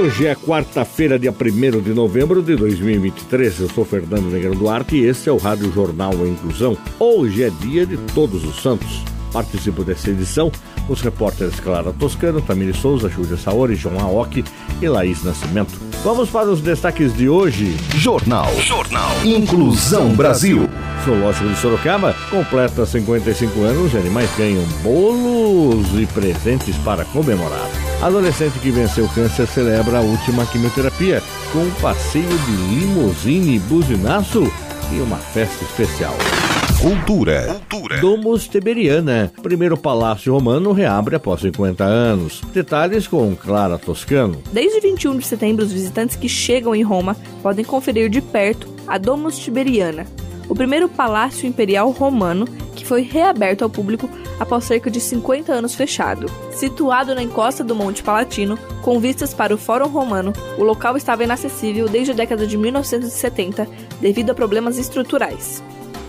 Hoje 0.00 0.28
é 0.28 0.34
quarta-feira, 0.36 1.18
dia 1.18 1.32
1 1.32 1.80
de 1.80 1.92
novembro 1.92 2.40
de 2.40 2.54
2023. 2.54 3.58
Eu 3.58 3.68
sou 3.68 3.84
Fernando 3.84 4.30
Negrão 4.30 4.54
Duarte 4.54 4.94
e 4.94 5.04
esse 5.04 5.28
é 5.28 5.32
o 5.32 5.36
Rádio 5.36 5.72
Jornal 5.72 6.14
Inclusão. 6.24 6.78
Hoje 7.00 7.42
é 7.42 7.50
dia 7.50 7.84
de 7.84 7.96
Todos 8.14 8.44
os 8.44 8.62
Santos. 8.62 9.02
Participam 9.32 9.82
dessa 9.82 10.08
edição 10.10 10.52
os 10.88 11.00
repórteres 11.00 11.58
Clara 11.58 11.92
Toscano, 11.92 12.40
Tamiri 12.40 12.74
Souza, 12.74 13.08
Júlia 13.08 13.36
Saori, 13.36 13.74
João 13.74 13.98
Aoki 13.98 14.44
e 14.80 14.88
Laís 14.88 15.24
Nascimento. 15.24 15.74
Vamos 16.04 16.30
para 16.30 16.48
os 16.48 16.60
destaques 16.60 17.12
de 17.16 17.28
hoje. 17.28 17.76
Jornal. 17.96 18.54
Jornal. 18.60 19.10
Inclusão 19.24 20.14
Brasil. 20.14 20.68
Zoológico 21.04 21.48
de 21.48 21.56
Sorocaba 21.56 22.14
completa 22.30 22.86
55 22.86 23.62
anos 23.62 23.92
e 23.94 23.96
animais 23.96 24.30
ganham 24.38 24.62
bolos 24.80 25.88
e 26.00 26.06
presentes 26.06 26.76
para 26.78 27.04
comemorar. 27.06 27.87
Adolescente 28.00 28.60
que 28.60 28.70
venceu 28.70 29.06
o 29.06 29.08
câncer 29.08 29.48
celebra 29.48 29.98
a 29.98 30.00
última 30.00 30.46
quimioterapia 30.46 31.20
com 31.52 31.58
um 31.58 31.70
passeio 31.82 32.28
de 32.28 32.52
limusine, 32.52 33.58
buzinaço 33.58 34.44
e 34.92 35.00
uma 35.00 35.16
festa 35.16 35.64
especial. 35.64 36.14
Cultura. 36.80 37.60
Cultura. 37.68 38.00
Domus 38.00 38.46
Tiberiana. 38.46 39.32
Primeiro 39.42 39.76
palácio 39.76 40.32
romano 40.32 40.70
reabre 40.70 41.16
após 41.16 41.40
50 41.40 41.82
anos. 41.82 42.40
Detalhes 42.52 43.08
com 43.08 43.34
Clara 43.34 43.76
Toscano. 43.76 44.40
Desde 44.52 44.78
21 44.78 45.18
de 45.18 45.26
setembro, 45.26 45.64
os 45.64 45.72
visitantes 45.72 46.14
que 46.14 46.28
chegam 46.28 46.76
em 46.76 46.84
Roma 46.84 47.16
podem 47.42 47.64
conferir 47.64 48.08
de 48.08 48.20
perto 48.20 48.68
a 48.86 48.96
Domus 48.96 49.36
Tiberiana, 49.36 50.06
o 50.48 50.54
primeiro 50.54 50.88
palácio 50.88 51.48
imperial 51.48 51.90
romano 51.90 52.46
que 52.76 52.86
foi 52.86 53.02
reaberto 53.02 53.64
ao 53.64 53.70
público 53.70 54.08
após 54.38 54.64
cerca 54.64 54.90
de 54.90 55.00
50 55.00 55.52
anos 55.52 55.74
fechado. 55.74 56.30
Situado 56.52 57.14
na 57.14 57.22
encosta 57.22 57.62
do 57.64 57.74
Monte 57.74 58.02
Palatino, 58.02 58.58
com 58.82 58.98
vistas 58.98 59.34
para 59.34 59.54
o 59.54 59.58
Fórum 59.58 59.88
Romano, 59.88 60.32
o 60.56 60.64
local 60.64 60.96
estava 60.96 61.24
inacessível 61.24 61.88
desde 61.88 62.12
a 62.12 62.14
década 62.14 62.46
de 62.46 62.56
1970 62.56 63.68
devido 64.00 64.30
a 64.30 64.34
problemas 64.34 64.78
estruturais 64.78 65.62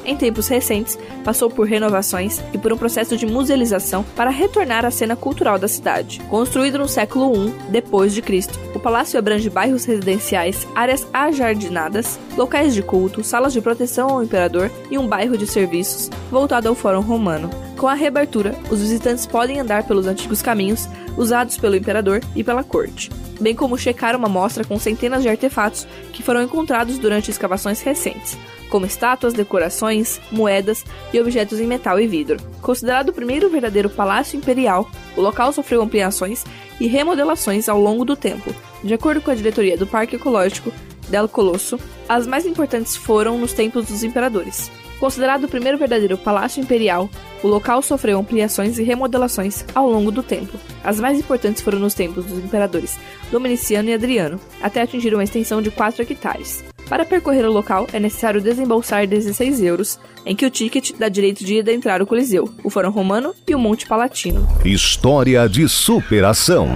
em 0.09 0.15
tempos 0.15 0.47
recentes, 0.47 0.97
passou 1.23 1.51
por 1.51 1.67
renovações 1.67 2.41
e 2.51 2.57
por 2.57 2.73
um 2.73 2.77
processo 2.77 3.15
de 3.15 3.27
musealização 3.27 4.03
para 4.15 4.31
retornar 4.31 4.83
à 4.83 4.89
cena 4.89 5.15
cultural 5.15 5.59
da 5.59 5.67
cidade. 5.67 6.19
Construído 6.29 6.79
no 6.79 6.87
século 6.87 7.31
I 7.35 7.53
depois 7.69 8.11
de 8.11 8.21
Cristo, 8.21 8.59
o 8.73 8.79
palácio 8.79 9.19
abrange 9.19 9.51
bairros 9.51 9.85
residenciais, 9.85 10.67
áreas 10.73 11.07
ajardinadas, 11.13 12.19
locais 12.35 12.73
de 12.73 12.81
culto, 12.81 13.23
salas 13.23 13.53
de 13.53 13.61
proteção 13.61 14.09
ao 14.09 14.23
imperador 14.23 14.71
e 14.89 14.97
um 14.97 15.07
bairro 15.07 15.37
de 15.37 15.45
serviços 15.45 16.09
voltado 16.31 16.67
ao 16.67 16.73
Fórum 16.73 17.01
Romano. 17.01 17.68
Com 17.79 17.87
a 17.87 17.93
reabertura, 17.93 18.59
os 18.69 18.81
visitantes 18.81 19.25
podem 19.25 19.57
andar 19.57 19.85
pelos 19.85 20.05
antigos 20.05 20.41
caminhos 20.41 20.85
usados 21.15 21.55
pelo 21.55 21.77
imperador 21.77 22.19
e 22.35 22.43
pela 22.43 22.61
corte, 22.61 23.09
bem 23.39 23.55
como 23.55 23.77
checar 23.77 24.17
uma 24.17 24.27
mostra 24.27 24.65
com 24.65 24.77
centenas 24.77 25.21
de 25.21 25.29
artefatos 25.29 25.87
que 26.11 26.21
foram 26.21 26.43
encontrados 26.43 26.97
durante 26.97 27.31
escavações 27.31 27.79
recentes, 27.79 28.37
como 28.69 28.85
estátuas, 28.85 29.33
decorações, 29.33 30.19
moedas 30.29 30.83
e 31.13 31.21
objetos 31.21 31.57
em 31.61 31.67
metal 31.67 31.97
e 32.01 32.05
vidro. 32.05 32.37
Considerado 32.61 33.09
o 33.09 33.13
primeiro 33.13 33.49
verdadeiro 33.49 33.89
palácio 33.89 34.35
imperial, 34.35 34.91
o 35.15 35.21
local 35.21 35.53
sofreu 35.53 35.81
ampliações 35.81 36.43
e 36.81 36.87
remodelações 36.87 37.69
ao 37.69 37.79
longo 37.79 38.03
do 38.03 38.17
tempo. 38.17 38.53
De 38.83 38.93
acordo 38.93 39.21
com 39.21 39.31
a 39.31 39.35
diretoria 39.35 39.77
do 39.77 39.87
Parque 39.87 40.17
Ecológico 40.17 40.73
del 41.07 41.29
Colosso, 41.29 41.79
as 42.09 42.27
mais 42.27 42.45
importantes 42.45 42.97
foram 42.97 43.37
nos 43.37 43.53
tempos 43.53 43.85
dos 43.85 44.03
imperadores. 44.03 44.69
Considerado 44.99 45.45
o 45.45 45.47
primeiro 45.47 45.77
verdadeiro 45.77 46.17
palácio 46.17 46.61
imperial, 46.61 47.09
o 47.41 47.47
local 47.47 47.81
sofreu 47.81 48.19
ampliações 48.19 48.77
e 48.77 48.83
remodelações 48.83 49.63
ao 49.73 49.89
longo 49.89 50.11
do 50.11 50.21
tempo. 50.21 50.57
As 50.83 50.99
mais 50.99 51.17
importantes 51.17 51.61
foram 51.61 51.79
nos 51.79 51.93
tempos 51.93 52.25
dos 52.25 52.37
imperadores 52.37 52.99
Dominiciano 53.31 53.89
e 53.89 53.93
Adriano, 53.93 54.39
até 54.61 54.81
atingir 54.81 55.13
uma 55.13 55.23
extensão 55.23 55.61
de 55.61 55.71
4 55.71 56.01
hectares. 56.01 56.63
Para 56.89 57.05
percorrer 57.05 57.45
o 57.45 57.51
local, 57.51 57.87
é 57.93 57.99
necessário 57.99 58.41
desembolsar 58.41 59.07
16 59.07 59.61
euros, 59.61 59.99
em 60.25 60.35
que 60.35 60.45
o 60.45 60.49
ticket 60.49 60.91
dá 60.97 61.07
direito 61.07 61.45
de 61.45 61.59
adentrar 61.59 62.01
o 62.01 62.07
Coliseu, 62.07 62.49
o 62.63 62.69
Fórum 62.69 62.89
Romano 62.89 63.33
e 63.47 63.53
o 63.53 63.59
Monte 63.59 63.85
Palatino. 63.85 64.47
História 64.65 65.47
de 65.47 65.69
superação. 65.69 66.67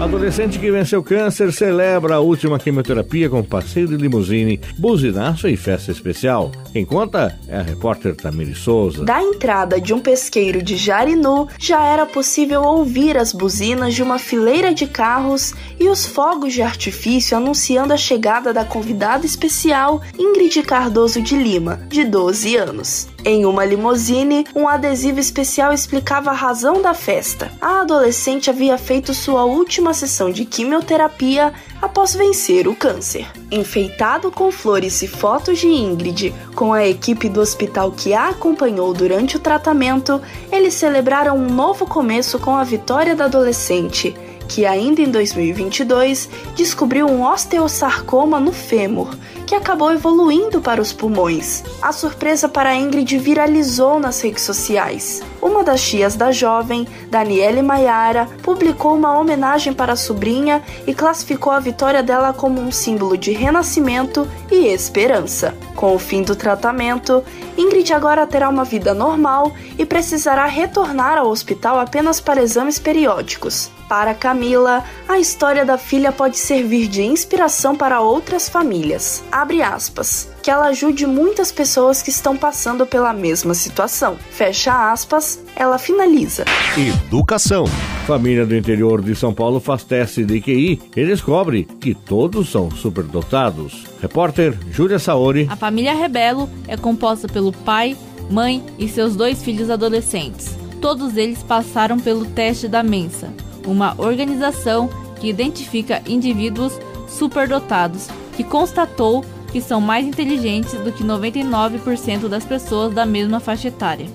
Adolescente 0.00 0.58
que 0.58 0.70
venceu 0.70 1.02
câncer 1.02 1.52
celebra 1.52 2.14
a 2.14 2.20
última 2.20 2.58
quimioterapia 2.58 3.28
com 3.28 3.42
passeio 3.42 3.86
de 3.86 3.98
limusine, 3.98 4.58
buzinaço 4.78 5.46
e 5.46 5.58
festa 5.58 5.92
especial. 5.92 6.50
Quem 6.72 6.86
conta 6.86 7.38
é 7.46 7.58
a 7.58 7.62
repórter 7.62 8.16
Tamiri 8.16 8.54
Souza. 8.54 9.04
Da 9.04 9.22
entrada 9.22 9.78
de 9.78 9.92
um 9.92 10.00
pesqueiro 10.00 10.62
de 10.62 10.74
Jarinu, 10.74 11.46
já 11.58 11.84
era 11.84 12.06
possível 12.06 12.62
ouvir 12.62 13.18
as 13.18 13.34
buzinas 13.34 13.94
de 13.94 14.02
uma 14.02 14.18
fileira 14.18 14.72
de 14.72 14.86
carros 14.86 15.54
e 15.78 15.86
os 15.86 16.06
fogos 16.06 16.54
de 16.54 16.62
artifício 16.62 17.36
anunciando 17.36 17.92
a 17.92 17.98
chegada 17.98 18.54
da 18.54 18.64
convidada 18.64 19.26
especial 19.26 20.00
Ingrid 20.18 20.62
Cardoso 20.62 21.20
de 21.20 21.36
Lima, 21.36 21.78
de 21.90 22.04
12 22.04 22.56
anos. 22.56 23.06
Em 23.24 23.44
uma 23.44 23.66
limusine, 23.66 24.46
um 24.54 24.66
adesivo 24.66 25.20
especial 25.20 25.72
explicava 25.72 26.30
a 26.30 26.34
razão 26.34 26.80
da 26.80 26.94
festa. 26.94 27.52
A 27.60 27.82
adolescente 27.82 28.48
havia 28.48 28.78
feito 28.78 29.12
sua 29.12 29.44
última 29.44 29.92
sessão 29.92 30.30
de 30.30 30.46
quimioterapia 30.46 31.52
após 31.82 32.14
vencer 32.14 32.66
o 32.66 32.74
câncer. 32.74 33.26
Enfeitado 33.50 34.30
com 34.30 34.50
flores 34.50 35.02
e 35.02 35.06
fotos 35.06 35.58
de 35.58 35.68
Ingrid, 35.68 36.34
com 36.54 36.72
a 36.72 36.86
equipe 36.86 37.28
do 37.28 37.40
hospital 37.40 37.92
que 37.92 38.14
a 38.14 38.30
acompanhou 38.30 38.94
durante 38.94 39.36
o 39.36 39.40
tratamento, 39.40 40.20
eles 40.50 40.72
celebraram 40.74 41.36
um 41.36 41.50
novo 41.50 41.86
começo 41.86 42.38
com 42.38 42.56
a 42.56 42.64
vitória 42.64 43.14
da 43.14 43.26
adolescente 43.26 44.14
que 44.50 44.66
ainda 44.66 45.00
em 45.00 45.08
2022 45.08 46.28
descobriu 46.56 47.06
um 47.06 47.24
osteosarcoma 47.24 48.40
no 48.40 48.52
fêmur, 48.52 49.14
que 49.50 49.54
acabou 49.56 49.90
evoluindo 49.90 50.60
para 50.60 50.80
os 50.80 50.92
pulmões. 50.92 51.64
A 51.82 51.90
surpresa 51.90 52.48
para 52.48 52.76
Ingrid 52.76 53.18
viralizou 53.18 53.98
nas 53.98 54.20
redes 54.20 54.44
sociais. 54.44 55.24
Uma 55.42 55.64
das 55.64 55.82
tias 55.82 56.14
da 56.14 56.30
jovem, 56.30 56.86
Daniele 57.08 57.60
Maiara, 57.60 58.28
publicou 58.44 58.94
uma 58.94 59.18
homenagem 59.18 59.72
para 59.72 59.94
a 59.94 59.96
sobrinha 59.96 60.62
e 60.86 60.94
classificou 60.94 61.52
a 61.52 61.58
vitória 61.58 62.00
dela 62.00 62.32
como 62.32 62.60
um 62.60 62.70
símbolo 62.70 63.18
de 63.18 63.32
renascimento 63.32 64.24
e 64.52 64.68
esperança. 64.68 65.52
Com 65.74 65.96
o 65.96 65.98
fim 65.98 66.22
do 66.22 66.36
tratamento, 66.36 67.24
Ingrid 67.58 67.92
agora 67.92 68.28
terá 68.28 68.48
uma 68.48 68.64
vida 68.64 68.94
normal 68.94 69.52
e 69.76 69.84
precisará 69.84 70.46
retornar 70.46 71.18
ao 71.18 71.28
hospital 71.28 71.80
apenas 71.80 72.20
para 72.20 72.40
exames 72.40 72.78
periódicos. 72.78 73.68
Para 73.90 74.14
Camila, 74.14 74.84
a 75.08 75.18
história 75.18 75.64
da 75.64 75.76
filha 75.76 76.12
pode 76.12 76.38
servir 76.38 76.86
de 76.86 77.02
inspiração 77.02 77.74
para 77.74 78.00
outras 78.00 78.48
famílias. 78.48 79.24
Abre 79.40 79.62
aspas. 79.62 80.28
Que 80.42 80.50
ela 80.50 80.66
ajude 80.66 81.06
muitas 81.06 81.50
pessoas 81.50 82.02
que 82.02 82.10
estão 82.10 82.36
passando 82.36 82.84
pela 82.84 83.10
mesma 83.14 83.54
situação. 83.54 84.18
Fecha 84.30 84.92
aspas, 84.92 85.42
ela 85.56 85.78
finaliza. 85.78 86.44
Educação. 86.76 87.64
Família 88.06 88.44
do 88.44 88.54
interior 88.54 89.00
de 89.00 89.16
São 89.16 89.32
Paulo 89.32 89.58
faz 89.58 89.82
teste 89.82 90.26
de 90.26 90.42
QI 90.42 90.82
e 90.94 91.06
descobre 91.06 91.64
que 91.64 91.94
todos 91.94 92.50
são 92.50 92.70
superdotados. 92.70 93.86
Repórter 94.02 94.54
Júlia 94.70 94.98
Saori. 94.98 95.48
A 95.50 95.56
família 95.56 95.94
Rebelo 95.94 96.46
é 96.68 96.76
composta 96.76 97.26
pelo 97.26 97.50
pai, 97.50 97.96
mãe 98.30 98.62
e 98.78 98.90
seus 98.90 99.16
dois 99.16 99.42
filhos 99.42 99.70
adolescentes. 99.70 100.54
Todos 100.82 101.16
eles 101.16 101.42
passaram 101.42 101.98
pelo 101.98 102.26
teste 102.26 102.68
da 102.68 102.82
Mensa 102.82 103.32
uma 103.66 103.94
organização 103.96 104.90
que 105.18 105.30
identifica 105.30 106.02
indivíduos 106.06 106.78
superdotados, 107.08 108.08
que 108.40 108.44
constatou 108.44 109.22
que 109.52 109.60
são 109.60 109.82
mais 109.82 110.06
inteligentes 110.06 110.72
do 110.72 110.90
que 110.90 111.04
99% 111.04 112.26
das 112.26 112.42
pessoas 112.42 112.94
da 112.94 113.04
mesma 113.04 113.38
faixa 113.38 113.68
etária. 113.68 114.06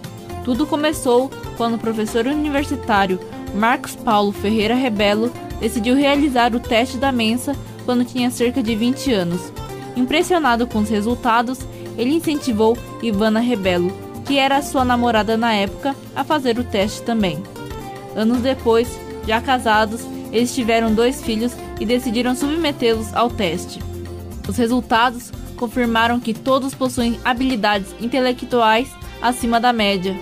Tudo 0.43 0.65
começou 0.65 1.29
quando 1.57 1.75
o 1.75 1.77
professor 1.77 2.25
universitário 2.25 3.19
Marcos 3.53 3.95
Paulo 3.95 4.31
Ferreira 4.31 4.73
Rebelo 4.73 5.31
decidiu 5.59 5.93
realizar 5.95 6.55
o 6.55 6.59
teste 6.59 6.97
da 6.97 7.11
mensa 7.11 7.55
quando 7.85 8.03
tinha 8.03 8.31
cerca 8.31 8.63
de 8.63 8.75
20 8.75 9.13
anos. 9.13 9.53
Impressionado 9.95 10.65
com 10.65 10.79
os 10.79 10.89
resultados, 10.89 11.59
ele 11.95 12.15
incentivou 12.15 12.75
Ivana 13.03 13.39
Rebelo, 13.39 13.93
que 14.25 14.39
era 14.39 14.63
sua 14.63 14.83
namorada 14.83 15.37
na 15.37 15.53
época, 15.53 15.95
a 16.15 16.23
fazer 16.23 16.57
o 16.57 16.63
teste 16.63 17.03
também. 17.03 17.43
Anos 18.15 18.39
depois, 18.39 18.87
já 19.27 19.39
casados, 19.39 20.01
eles 20.31 20.55
tiveram 20.55 20.91
dois 20.91 21.21
filhos 21.21 21.51
e 21.79 21.85
decidiram 21.85 22.35
submetê-los 22.35 23.13
ao 23.13 23.29
teste. 23.29 23.79
Os 24.47 24.57
resultados 24.57 25.31
confirmaram 25.55 26.19
que 26.19 26.33
todos 26.33 26.73
possuem 26.75 27.19
habilidades 27.23 27.95
intelectuais 27.99 28.89
acima 29.21 29.59
da 29.59 29.73
média. 29.73 30.15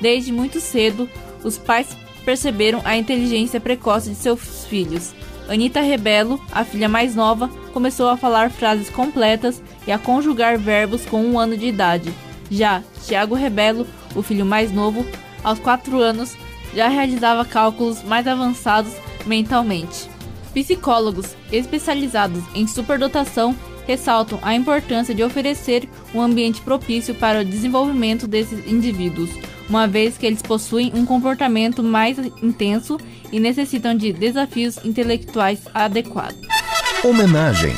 Desde 0.00 0.32
muito 0.32 0.60
cedo, 0.60 1.08
os 1.44 1.58
pais 1.58 1.96
perceberam 2.24 2.80
a 2.84 2.96
inteligência 2.96 3.60
precoce 3.60 4.10
de 4.10 4.16
seus 4.16 4.66
filhos. 4.66 5.12
Anita 5.48 5.80
Rebelo, 5.80 6.40
a 6.52 6.64
filha 6.64 6.88
mais 6.88 7.14
nova, 7.14 7.48
começou 7.72 8.08
a 8.08 8.16
falar 8.16 8.50
frases 8.50 8.90
completas 8.90 9.62
e 9.86 9.92
a 9.92 9.98
conjugar 9.98 10.58
verbos 10.58 11.06
com 11.06 11.24
um 11.24 11.38
ano 11.38 11.56
de 11.56 11.66
idade. 11.66 12.12
Já 12.50 12.82
Tiago 13.06 13.34
Rebelo, 13.34 13.86
o 14.14 14.22
filho 14.22 14.44
mais 14.44 14.72
novo, 14.72 15.06
aos 15.42 15.58
quatro 15.58 16.00
anos, 16.00 16.36
já 16.74 16.88
realizava 16.88 17.44
cálculos 17.44 18.02
mais 18.02 18.26
avançados 18.26 18.92
mentalmente. 19.24 20.10
Psicólogos 20.58 21.36
especializados 21.52 22.42
em 22.52 22.66
superdotação 22.66 23.54
ressaltam 23.86 24.40
a 24.42 24.56
importância 24.56 25.14
de 25.14 25.22
oferecer 25.22 25.88
um 26.12 26.20
ambiente 26.20 26.60
propício 26.60 27.14
para 27.14 27.42
o 27.42 27.44
desenvolvimento 27.44 28.26
desses 28.26 28.66
indivíduos, 28.66 29.30
uma 29.68 29.86
vez 29.86 30.18
que 30.18 30.26
eles 30.26 30.42
possuem 30.42 30.90
um 30.96 31.06
comportamento 31.06 31.80
mais 31.80 32.18
intenso 32.42 32.98
e 33.30 33.38
necessitam 33.38 33.94
de 33.94 34.12
desafios 34.12 34.84
intelectuais 34.84 35.60
adequados. 35.72 36.40
Homenagem. 37.04 37.72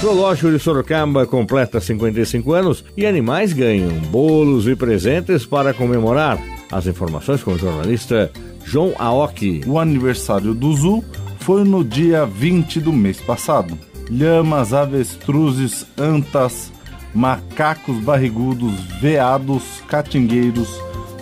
Zoológico 0.00 0.52
de 0.52 0.60
Sorocaba 0.60 1.26
completa 1.26 1.80
55 1.80 2.52
anos 2.52 2.84
e 2.96 3.04
animais 3.04 3.52
ganham 3.52 3.90
bolos 4.10 4.68
e 4.68 4.76
presentes 4.76 5.44
para 5.44 5.74
comemorar. 5.74 6.38
As 6.70 6.86
informações 6.86 7.42
com 7.42 7.54
o 7.54 7.58
jornalista 7.58 8.30
João 8.64 8.94
Aoki. 8.98 9.62
O 9.66 9.78
aniversário 9.78 10.54
do 10.54 10.72
Zoo 10.76 11.04
foi 11.48 11.64
no 11.64 11.82
dia 11.82 12.26
20 12.26 12.78
do 12.78 12.92
mês 12.92 13.22
passado. 13.22 13.78
Lhamas, 14.10 14.74
avestruzes, 14.74 15.86
antas, 15.96 16.70
macacos 17.14 17.96
barrigudos, 18.00 18.74
veados, 19.00 19.62
catingueiros, 19.88 20.68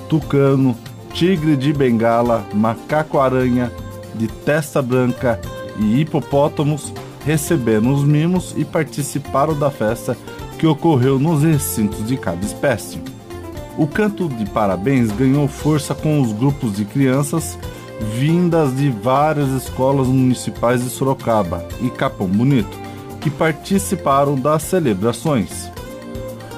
tucano, 0.09 0.77
tigre 1.15 1.55
de 1.55 1.73
bengala, 1.73 2.45
macaco-aranha 2.53 3.71
de 4.17 4.27
testa 4.27 4.83
branca 4.83 5.41
e 5.79 6.01
hipopótamos 6.01 6.93
receberam 7.25 7.95
os 7.95 8.03
mimos 8.03 8.53
e 8.57 8.65
participaram 8.65 9.57
da 9.57 9.71
festa 9.71 10.19
que 10.59 10.67
ocorreu 10.67 11.21
nos 11.21 11.45
recintos 11.45 12.05
de 12.05 12.17
cada 12.17 12.45
espécie. 12.45 13.01
O 13.79 13.87
canto 13.87 14.29
de 14.29 14.45
parabéns 14.47 15.13
ganhou 15.13 15.47
força 15.47 15.95
com 15.95 16.21
os 16.21 16.33
grupos 16.33 16.73
de 16.73 16.85
crianças 16.85 17.57
vindas 18.01 18.77
de 18.77 18.91
várias 18.91 19.49
escolas 19.51 20.07
municipais 20.07 20.83
de 20.83 20.91
Sorocaba 20.91 21.67
e 21.81 21.91
Capão 21.91 22.27
Bonito, 22.27 22.79
que 23.21 23.31
participaram 23.31 24.35
das 24.35 24.63
celebrações. 24.63 25.71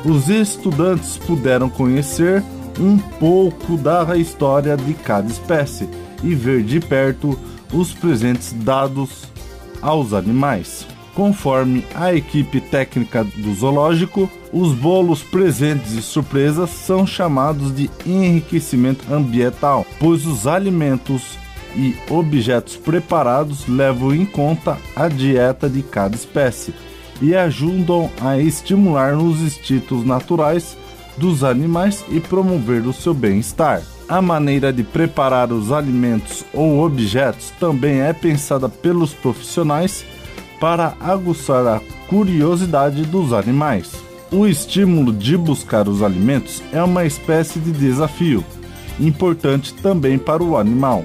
Os 0.04 0.28
estudantes 0.28 1.16
puderam 1.16 1.68
conhecer 1.68 2.42
um 2.78 2.98
pouco 2.98 3.76
da 3.76 4.16
história 4.16 4.76
de 4.76 4.94
cada 4.94 5.28
espécie 5.28 5.88
e 6.22 6.34
ver 6.34 6.62
de 6.62 6.80
perto 6.80 7.38
os 7.72 7.92
presentes 7.92 8.52
dados 8.52 9.24
aos 9.82 10.12
animais. 10.12 10.86
Conforme 11.18 11.84
a 11.96 12.14
equipe 12.14 12.60
técnica 12.60 13.24
do 13.24 13.52
zoológico, 13.52 14.30
os 14.52 14.72
bolos, 14.72 15.20
presentes 15.20 15.94
e 15.94 16.00
surpresas 16.00 16.70
são 16.70 17.04
chamados 17.04 17.74
de 17.74 17.90
enriquecimento 18.06 19.12
ambiental, 19.12 19.84
pois 19.98 20.24
os 20.24 20.46
alimentos 20.46 21.36
e 21.74 21.96
objetos 22.08 22.76
preparados 22.76 23.66
levam 23.66 24.14
em 24.14 24.24
conta 24.24 24.78
a 24.94 25.08
dieta 25.08 25.68
de 25.68 25.82
cada 25.82 26.14
espécie 26.14 26.72
e 27.20 27.34
ajudam 27.34 28.08
a 28.20 28.38
estimular 28.38 29.16
os 29.16 29.40
instintos 29.40 30.06
naturais 30.06 30.76
dos 31.16 31.42
animais 31.42 32.04
e 32.10 32.20
promover 32.20 32.86
o 32.86 32.92
seu 32.92 33.12
bem-estar. 33.12 33.82
A 34.08 34.22
maneira 34.22 34.72
de 34.72 34.84
preparar 34.84 35.50
os 35.50 35.72
alimentos 35.72 36.44
ou 36.54 36.78
objetos 36.78 37.50
também 37.58 38.02
é 38.02 38.12
pensada 38.12 38.68
pelos 38.68 39.12
profissionais 39.12 40.06
para 40.60 40.94
aguçar 41.00 41.66
a 41.66 41.80
curiosidade 42.08 43.02
dos 43.02 43.32
animais. 43.32 43.92
O 44.30 44.46
estímulo 44.46 45.12
de 45.12 45.36
buscar 45.36 45.88
os 45.88 46.02
alimentos 46.02 46.62
é 46.72 46.82
uma 46.82 47.04
espécie 47.04 47.58
de 47.58 47.72
desafio, 47.72 48.44
importante 49.00 49.72
também 49.74 50.18
para 50.18 50.42
o 50.42 50.56
animal, 50.56 51.02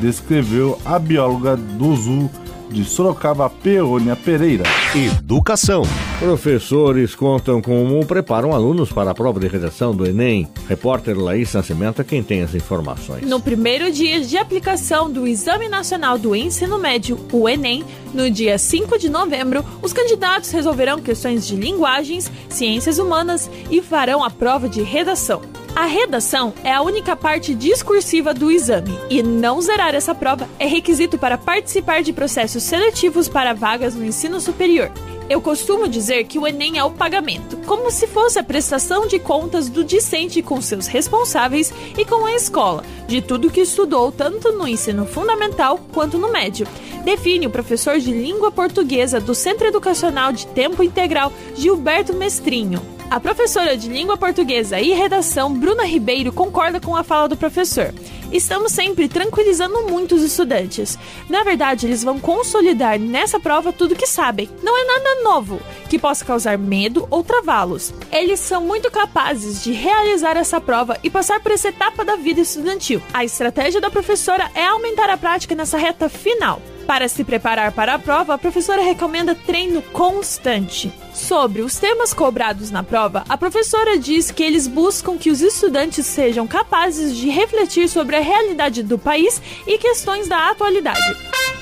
descreveu 0.00 0.78
a 0.84 0.98
bióloga 0.98 1.56
do 1.56 1.94
zoo 1.96 2.30
de 2.70 2.84
Sorocaba, 2.84 3.48
Peônia 3.48 4.16
Pereira. 4.16 4.64
Educação. 4.94 5.82
Professores 6.18 7.14
contam 7.14 7.60
como 7.60 8.06
preparam 8.06 8.52
alunos 8.52 8.90
para 8.90 9.10
a 9.10 9.14
prova 9.14 9.40
de 9.40 9.48
redação 9.48 9.94
do 9.94 10.06
Enem. 10.06 10.48
Repórter 10.68 11.18
Laís 11.18 11.52
Nascimento 11.52 12.00
é 12.00 12.04
quem 12.04 12.22
tem 12.22 12.42
as 12.42 12.54
informações. 12.54 13.28
No 13.28 13.40
primeiro 13.40 13.90
dia 13.90 14.20
de 14.20 14.38
aplicação 14.38 15.10
do 15.10 15.26
Exame 15.26 15.68
Nacional 15.68 16.16
do 16.16 16.34
Ensino 16.34 16.78
Médio, 16.78 17.18
o 17.32 17.48
Enem, 17.48 17.84
no 18.14 18.30
dia 18.30 18.56
5 18.56 18.96
de 18.96 19.10
novembro, 19.10 19.64
os 19.82 19.92
candidatos 19.92 20.50
resolverão 20.52 21.00
questões 21.00 21.46
de 21.46 21.56
linguagens, 21.56 22.30
ciências 22.48 22.98
humanas 22.98 23.50
e 23.68 23.82
farão 23.82 24.22
a 24.22 24.30
prova 24.30 24.68
de 24.68 24.82
redação. 24.82 25.42
A 25.74 25.86
redação 25.86 26.54
é 26.62 26.72
a 26.72 26.80
única 26.80 27.16
parte 27.16 27.52
discursiva 27.52 28.32
do 28.32 28.52
exame 28.52 28.96
e 29.10 29.20
não 29.20 29.60
zerar 29.60 29.92
essa 29.92 30.14
prova 30.14 30.48
é 30.60 30.66
requisito 30.66 31.18
para 31.18 31.36
participar 31.36 32.00
de 32.00 32.12
processos 32.12 32.62
seletivos 32.62 33.28
para 33.28 33.52
vagas 33.52 33.96
no 33.96 34.04
ensino 34.04 34.40
superior. 34.40 34.92
Eu 35.28 35.40
costumo 35.40 35.88
dizer 35.88 36.24
que 36.24 36.38
o 36.38 36.46
Enem 36.46 36.78
é 36.78 36.84
o 36.84 36.90
pagamento, 36.90 37.56
como 37.66 37.90
se 37.90 38.06
fosse 38.06 38.38
a 38.38 38.44
prestação 38.44 39.06
de 39.06 39.18
contas 39.18 39.70
do 39.70 39.82
discente 39.82 40.42
com 40.42 40.60
seus 40.60 40.86
responsáveis 40.86 41.72
e 41.96 42.04
com 42.04 42.26
a 42.26 42.34
escola, 42.34 42.84
de 43.06 43.22
tudo 43.22 43.50
que 43.50 43.62
estudou 43.62 44.12
tanto 44.12 44.52
no 44.52 44.68
ensino 44.68 45.06
fundamental 45.06 45.80
quanto 45.92 46.18
no 46.18 46.30
médio. 46.30 46.66
Define 47.04 47.46
o 47.46 47.50
professor 47.50 47.98
de 47.98 48.12
língua 48.12 48.50
portuguesa 48.50 49.18
do 49.18 49.34
Centro 49.34 49.66
Educacional 49.66 50.30
de 50.30 50.46
Tempo 50.48 50.82
Integral 50.82 51.32
Gilberto 51.54 52.12
Mestrinho. 52.12 52.82
A 53.10 53.20
professora 53.20 53.76
de 53.76 53.88
língua 53.88 54.16
portuguesa 54.16 54.80
e 54.80 54.92
redação, 54.92 55.52
Bruna 55.52 55.84
Ribeiro, 55.84 56.32
concorda 56.32 56.80
com 56.80 56.96
a 56.96 57.04
fala 57.04 57.28
do 57.28 57.36
professor. 57.36 57.94
Estamos 58.32 58.72
sempre 58.72 59.08
tranquilizando 59.08 59.82
muitos 59.88 60.22
estudantes. 60.22 60.98
Na 61.28 61.42
verdade, 61.42 61.86
eles 61.86 62.02
vão 62.02 62.18
consolidar 62.18 62.98
nessa 62.98 63.38
prova 63.38 63.72
tudo 63.72 63.96
que 63.96 64.06
sabem. 64.06 64.50
Não 64.62 64.76
é 64.76 64.84
nada 64.84 65.22
novo 65.22 65.60
que 65.88 65.98
possa 65.98 66.24
causar 66.24 66.58
medo 66.58 67.06
ou 67.10 67.22
travá-los. 67.22 67.94
Eles 68.10 68.40
são 68.40 68.62
muito 68.62 68.90
capazes 68.90 69.62
de 69.62 69.72
realizar 69.72 70.36
essa 70.36 70.60
prova 70.60 70.98
e 71.02 71.10
passar 71.10 71.40
por 71.40 71.52
essa 71.52 71.68
etapa 71.68 72.04
da 72.04 72.16
vida 72.16 72.40
estudantil. 72.40 73.00
A 73.12 73.24
estratégia 73.24 73.80
da 73.80 73.90
professora 73.90 74.50
é 74.54 74.66
aumentar 74.66 75.08
a 75.10 75.16
prática 75.16 75.54
nessa 75.54 75.78
reta 75.78 76.08
final. 76.08 76.60
Para 76.86 77.08
se 77.08 77.24
preparar 77.24 77.72
para 77.72 77.94
a 77.94 77.98
prova, 77.98 78.34
a 78.34 78.38
professora 78.38 78.82
recomenda 78.82 79.34
treino 79.34 79.80
constante. 79.80 80.92
Sobre 81.12 81.62
os 81.62 81.78
temas 81.78 82.12
cobrados 82.12 82.70
na 82.70 82.82
prova, 82.82 83.24
a 83.28 83.38
professora 83.38 83.98
diz 83.98 84.30
que 84.30 84.42
eles 84.42 84.66
buscam 84.66 85.16
que 85.16 85.30
os 85.30 85.40
estudantes 85.40 86.06
sejam 86.06 86.46
capazes 86.46 87.16
de 87.16 87.28
refletir 87.30 87.88
sobre 87.88 88.16
a 88.16 88.20
realidade 88.20 88.82
do 88.82 88.98
país 88.98 89.40
e 89.66 89.78
questões 89.78 90.28
da 90.28 90.50
atualidade. 90.50 91.00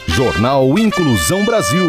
Jornal 0.09 0.79
Inclusão 0.79 1.45
Brasil. 1.45 1.89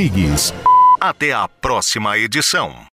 Rodrigues. 0.00 0.54
Até 0.98 1.32
a 1.32 1.46
próxima 1.46 2.16
edição. 2.16 2.89